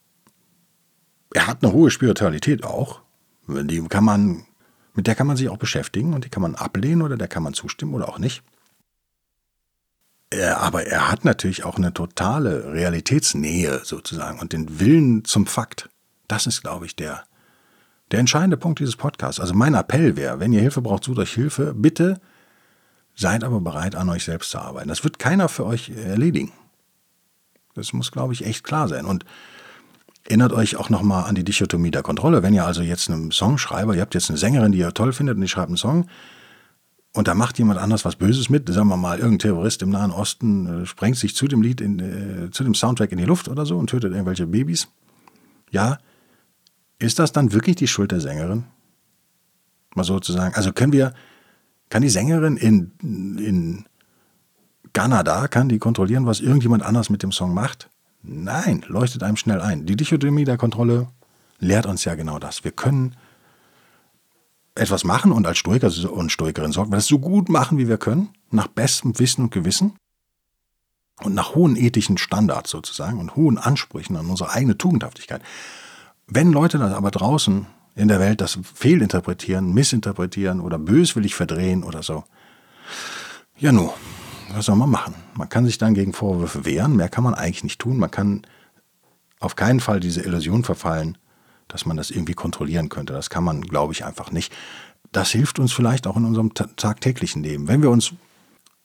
[1.35, 3.01] er hat eine hohe Spiritualität auch.
[3.47, 4.44] Die kann man
[4.94, 7.42] Mit der kann man sich auch beschäftigen und die kann man ablehnen oder der kann
[7.42, 8.42] man zustimmen oder auch nicht.
[10.31, 15.88] Er, aber er hat natürlich auch eine totale Realitätsnähe sozusagen und den Willen zum Fakt.
[16.27, 17.25] Das ist, glaube ich, der,
[18.11, 19.41] der entscheidende Punkt dieses Podcasts.
[19.41, 21.73] Also mein Appell wäre, wenn ihr Hilfe braucht, sucht euch Hilfe.
[21.75, 22.21] Bitte
[23.14, 24.88] seid aber bereit, an euch selbst zu arbeiten.
[24.88, 26.53] Das wird keiner für euch erledigen.
[27.75, 29.07] Das muss, glaube ich, echt klar sein.
[29.07, 29.25] Und
[30.25, 32.43] erinnert euch auch nochmal an die Dichotomie der Kontrolle.
[32.43, 35.37] Wenn ihr also jetzt einen Songschreiber, ihr habt jetzt eine Sängerin, die ihr toll findet
[35.37, 36.07] und die schreibt einen Song,
[37.14, 40.11] und da macht jemand anders was Böses mit, sagen wir mal, irgendein Terrorist im Nahen
[40.11, 43.49] Osten äh, sprengt sich zu dem Lied, in, äh, zu dem Soundtrack in die Luft
[43.49, 44.88] oder so und tötet irgendwelche Babys.
[45.71, 45.99] Ja,
[46.99, 48.64] ist das dann wirklich die Schuld der Sängerin?
[49.94, 50.55] Mal sozusagen.
[50.55, 51.14] Also können wir,
[51.88, 53.85] kann die Sängerin in, in
[54.92, 57.88] Kanada, kann die kontrollieren, was irgendjemand anders mit dem Song macht?
[58.23, 59.87] Nein, leuchtet einem schnell ein.
[59.87, 61.09] Die Dichotomie der Kontrolle
[61.59, 62.64] lehrt uns ja genau das.
[62.64, 63.14] Wir können
[64.79, 67.99] etwas machen und als Stoiker und Stoikerin sorgen wir das so gut machen, wie wir
[67.99, 69.95] können, nach bestem Wissen und Gewissen
[71.23, 75.43] und nach hohen ethischen Standards sozusagen und hohen Ansprüchen an unsere eigene Tugendhaftigkeit.
[76.27, 82.03] Wenn Leute das aber draußen in der Welt das fehlinterpretieren, missinterpretieren oder böswillig verdrehen oder
[82.03, 82.25] so,
[83.59, 83.91] ja nu,
[84.53, 85.14] was soll man machen?
[85.35, 87.99] Man kann sich dann gegen Vorwürfe wehren, mehr kann man eigentlich nicht tun.
[87.99, 88.43] Man kann
[89.41, 91.19] auf keinen Fall diese Illusion verfallen,
[91.68, 93.12] dass man das irgendwie kontrollieren könnte.
[93.12, 94.52] Das kann man, glaube ich, einfach nicht.
[95.12, 97.68] Das hilft uns vielleicht auch in unserem tagtäglichen Leben.
[97.68, 98.12] Wenn wir uns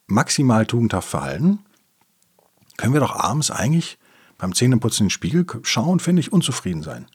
[0.08, 1.60] maximal tugendhaft verhalten,
[2.78, 3.98] können wir doch abends eigentlich
[4.38, 7.08] beim Zähneputzen in den Spiegel schauen, finde ich, unzufrieden sein.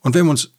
[0.00, 0.52] Und wenn wir uns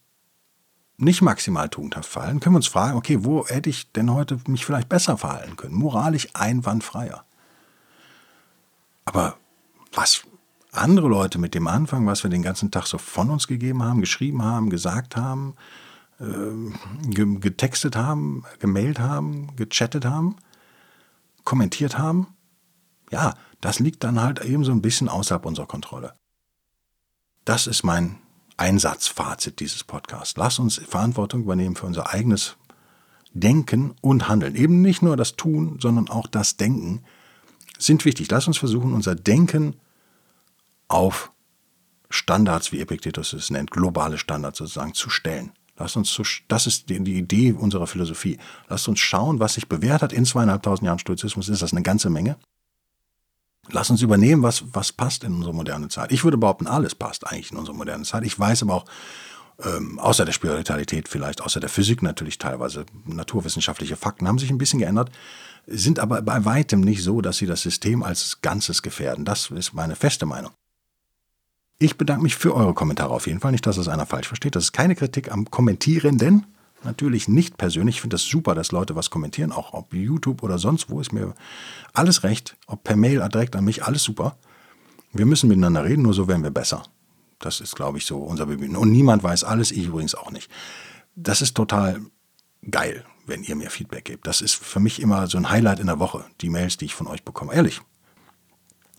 [0.98, 4.66] nicht maximal tugendhaft verhalten, können wir uns fragen, okay, wo hätte ich denn heute mich
[4.66, 5.76] vielleicht besser verhalten können?
[5.76, 7.24] Moralisch einwandfreier.
[9.06, 9.38] Aber
[9.94, 10.24] was
[10.78, 14.02] andere Leute mit dem Anfang, was wir den ganzen Tag so von uns gegeben haben,
[14.02, 15.56] geschrieben haben, gesagt haben,
[16.20, 20.38] äh, getextet haben, gemailt haben, gechattet haben,
[21.44, 22.28] kommentiert haben,
[23.12, 26.14] ja, das liegt dann halt eben so ein bisschen außerhalb unserer Kontrolle.
[27.46, 28.18] Das ist mein
[28.58, 30.36] Einsatzfazit dieses Podcasts.
[30.38, 32.58] Lass uns Verantwortung übernehmen für unser eigenes
[33.34, 34.56] Denken und Handeln.
[34.56, 37.04] Eben nicht nur das Tun, sondern auch das Denken
[37.78, 38.30] sind wichtig.
[38.30, 39.76] Lass uns versuchen, unser Denken
[40.88, 41.32] auf
[42.10, 45.52] Standards, wie Epictetus es nennt, globale Standards sozusagen zu stellen.
[45.78, 48.40] Lass uns zu, das ist die, die Idee unserer Philosophie.
[48.68, 51.50] Lass uns schauen, was sich bewährt hat in zweieinhalbtausend Jahren Stoizismus.
[51.50, 52.38] Ist das eine ganze Menge?
[53.70, 56.12] Lass uns übernehmen, was, was passt in unsere moderne Zeit.
[56.12, 58.24] Ich würde behaupten, alles passt eigentlich in unsere moderne Zeit.
[58.24, 58.86] Ich weiß aber auch,
[59.64, 64.58] ähm, außer der Spiritualität vielleicht, außer der Physik natürlich teilweise, naturwissenschaftliche Fakten haben sich ein
[64.58, 65.12] bisschen geändert,
[65.66, 69.26] sind aber bei weitem nicht so, dass sie das System als Ganzes gefährden.
[69.26, 70.52] Das ist meine feste Meinung.
[71.80, 73.52] Ich bedanke mich für eure Kommentare auf jeden Fall.
[73.52, 74.56] Nicht, dass es einer falsch versteht.
[74.56, 76.46] Das ist keine Kritik am Kommentierenden.
[76.84, 77.96] Natürlich nicht persönlich.
[77.96, 81.12] Ich finde das super, dass Leute was kommentieren, auch ob YouTube oder sonst wo, ist
[81.12, 81.34] mir
[81.94, 82.56] alles recht.
[82.68, 84.38] Ob per Mail direkt an mich, alles super.
[85.14, 86.84] Wir müssen miteinander reden, nur so werden wir besser.
[87.40, 88.76] Das ist, glaube ich, so unser Bemühen.
[88.76, 90.50] Und niemand weiß alles, ich übrigens auch nicht.
[91.16, 92.02] Das ist total
[92.70, 94.28] geil, wenn ihr mir Feedback gebt.
[94.28, 96.96] Das ist für mich immer so ein Highlight in der Woche, die Mails, die ich
[96.96, 97.54] von euch bekomme.
[97.54, 97.82] Ehrlich.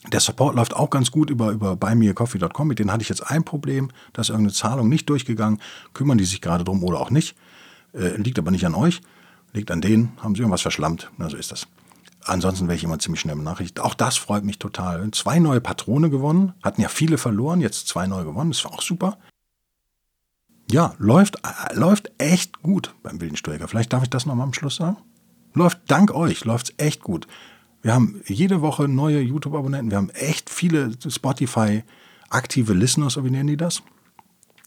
[0.07, 2.69] Der Support läuft auch ganz gut über, über buymeacoffee.com.
[2.69, 5.61] Mit denen hatte ich jetzt ein Problem, da ist irgendeine Zahlung nicht durchgegangen.
[5.93, 7.37] Kümmern die sich gerade drum oder auch nicht.
[7.93, 9.01] Äh, liegt aber nicht an euch,
[9.53, 11.11] liegt an denen, haben sie irgendwas verschlammt.
[11.19, 11.67] Na, so ist das.
[12.25, 13.81] Ansonsten wäre ich immer ziemlich schnell mit Nachricht.
[13.81, 15.11] Auch das freut mich total.
[15.13, 18.83] Zwei neue Patrone gewonnen, hatten ja viele verloren, jetzt zwei neue gewonnen, das war auch
[18.83, 19.19] super.
[20.71, 23.69] Ja, läuft, äh, läuft echt gut beim Wilden Stoiker.
[23.69, 24.99] Vielleicht darf ich das nochmal am Schluss sagen.
[25.55, 27.27] Läuft dank euch, läuft es echt gut.
[27.83, 33.57] Wir haben jede Woche neue YouTube-Abonnenten, wir haben echt viele Spotify-aktive Listeners, wie nennen die
[33.57, 33.83] das?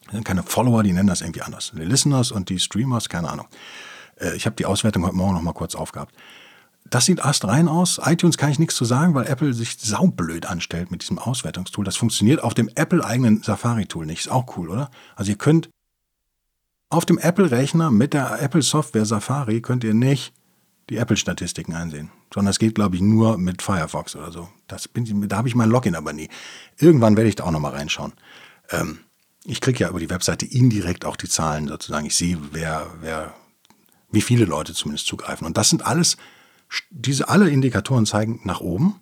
[0.05, 1.71] Das sind keine Follower, die nennen das irgendwie anders.
[1.75, 3.47] Die Listeners und die Streamers, keine Ahnung.
[4.17, 6.15] Äh, ich habe die Auswertung heute Morgen noch mal kurz aufgehabt.
[6.89, 8.01] Das sieht erst rein aus.
[8.03, 11.85] iTunes kann ich nichts zu sagen, weil Apple sich saublöd anstellt mit diesem Auswertungstool.
[11.85, 14.21] Das funktioniert auf dem Apple-eigenen Safari-Tool nicht.
[14.21, 14.89] Ist auch cool, oder?
[15.15, 15.69] Also ihr könnt
[16.89, 20.33] auf dem Apple-Rechner mit der Apple-Software Safari könnt ihr nicht
[20.91, 22.11] die Apple-Statistiken einsehen.
[22.33, 24.49] Sondern es geht, glaube ich, nur mit Firefox oder so.
[24.67, 26.29] Das bin, da habe ich mein Login aber nie.
[26.77, 28.13] Irgendwann werde ich da auch noch mal reinschauen.
[28.69, 28.99] Ähm,
[29.45, 32.05] ich kriege ja über die Webseite indirekt auch die Zahlen sozusagen.
[32.05, 33.33] Ich sehe, wer, wer,
[34.11, 35.47] wie viele Leute zumindest zugreifen.
[35.47, 36.17] Und das sind alles,
[36.89, 38.99] diese alle Indikatoren zeigen nach oben.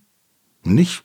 [0.63, 1.03] Nicht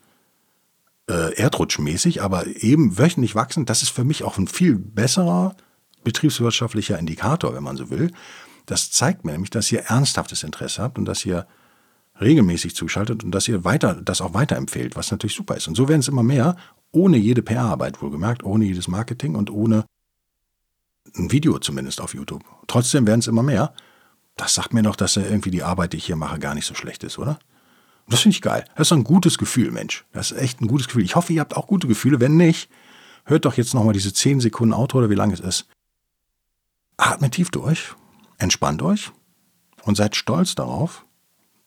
[1.09, 3.65] äh, erdrutschmäßig, aber eben wöchentlich wachsen.
[3.65, 5.57] Das ist für mich auch ein viel besserer
[6.05, 8.11] betriebswirtschaftlicher Indikator, wenn man so will.
[8.67, 11.47] Das zeigt mir nämlich, dass ihr ernsthaftes Interesse habt und dass ihr
[12.21, 15.69] regelmäßig zuschaltet und dass ihr weiter, das auch weiterempfehlt, was natürlich super ist.
[15.69, 16.57] Und so werden es immer mehr
[16.93, 19.85] ohne jede PR-Arbeit wohlgemerkt, ohne jedes Marketing und ohne
[21.17, 22.45] ein Video zumindest auf YouTube.
[22.67, 23.75] Trotzdem werden es immer mehr.
[24.37, 26.75] Das sagt mir doch, dass irgendwie die Arbeit, die ich hier mache, gar nicht so
[26.75, 27.39] schlecht ist, oder?
[28.09, 28.65] Das finde ich geil.
[28.77, 30.05] Das ist ein gutes Gefühl, Mensch.
[30.13, 31.05] Das ist echt ein gutes Gefühl.
[31.05, 32.21] Ich hoffe, ihr habt auch gute Gefühle.
[32.21, 32.71] Wenn nicht,
[33.25, 35.67] hört doch jetzt nochmal diese 10 Sekunden Auto oder wie lang es ist.
[36.97, 37.95] Atmet tief durch,
[38.39, 39.11] entspannt euch
[39.83, 41.05] und seid stolz darauf,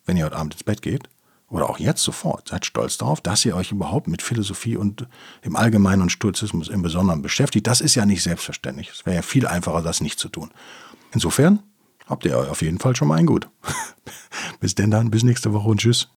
[0.05, 1.09] wenn ihr heute Abend ins Bett geht,
[1.49, 5.07] oder auch jetzt sofort, seid stolz darauf, dass ihr euch überhaupt mit Philosophie und
[5.41, 7.67] im Allgemeinen und Stoizismus im Besonderen beschäftigt.
[7.67, 8.89] Das ist ja nicht selbstverständlich.
[8.89, 10.51] Es wäre ja viel einfacher, das nicht zu tun.
[11.13, 11.59] Insofern
[12.05, 13.49] habt ihr auf jeden Fall schon mal ein Gut.
[14.59, 16.09] bis denn dann, bis nächste Woche und tschüss.